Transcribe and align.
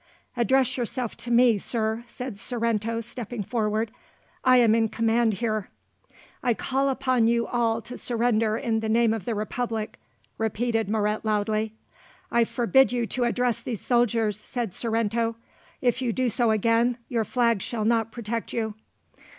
"Address 0.35 0.77
yourself 0.77 1.15
to 1.17 1.29
me, 1.29 1.59
Sir," 1.59 2.03
said 2.07 2.39
Sorrento 2.39 3.01
stepping 3.01 3.43
forward; 3.43 3.91
"I 4.43 4.57
am 4.57 4.73
in 4.73 4.89
command 4.89 5.35
here." 5.35 5.69
"I 6.41 6.55
call 6.55 6.89
upon 6.89 7.27
you 7.27 7.45
all 7.45 7.83
to 7.83 7.99
surrender 7.99 8.57
in 8.57 8.79
the 8.79 8.89
name 8.89 9.13
of 9.13 9.25
the 9.25 9.35
Republic," 9.35 9.99
repeated 10.39 10.89
Moret 10.89 11.23
loudly. 11.23 11.75
"I 12.31 12.45
forbid 12.45 12.91
you 12.91 13.05
to 13.05 13.25
address 13.25 13.61
these 13.61 13.81
soldiers," 13.81 14.39
said 14.43 14.73
Sorrento. 14.73 15.35
"If 15.81 16.01
you 16.01 16.11
do 16.13 16.29
so 16.29 16.49
again, 16.49 16.97
your 17.07 17.23
flag 17.23 17.61
shall 17.61 17.85
not 17.85 18.11
protect 18.11 18.51
you." 18.53 18.73